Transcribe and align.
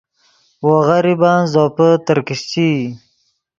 وو 0.65 0.75
غریبن 0.87 1.39
زوپے 1.53 1.89
ترکیشچئی 2.05 2.75